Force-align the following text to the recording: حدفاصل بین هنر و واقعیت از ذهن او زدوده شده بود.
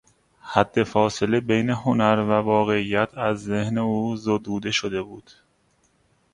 حدفاصل 0.41 1.39
بین 1.39 1.69
هنر 1.69 2.19
و 2.19 2.31
واقعیت 2.31 3.17
از 3.17 3.43
ذهن 3.43 3.77
او 3.77 4.15
زدوده 4.15 4.71
شده 4.71 5.01
بود. 5.01 5.31